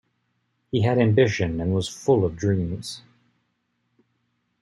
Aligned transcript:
He 0.71 0.81
had 0.81 0.97
ambition 0.97 1.61
and 1.61 1.75
was 1.75 1.87
full 1.87 2.25
of 2.25 2.35
dreams. 2.35 3.03